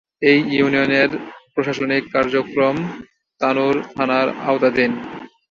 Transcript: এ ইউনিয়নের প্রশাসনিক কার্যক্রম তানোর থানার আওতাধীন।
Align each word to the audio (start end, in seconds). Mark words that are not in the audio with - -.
এ 0.21 0.33
ইউনিয়নের 0.57 1.09
প্রশাসনিক 1.53 2.03
কার্যক্রম 2.13 2.75
তানোর 3.41 3.75
থানার 3.95 4.27
আওতাধীন। 4.49 4.91